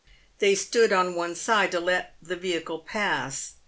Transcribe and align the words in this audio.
They 0.39 0.55
stood 0.55 0.91
on 0.91 1.13
one 1.13 1.35
side 1.35 1.71
to 1.73 1.79
let 1.79 2.15
the 2.23 2.35
vehicle 2.35 2.79
pass. 2.79 3.53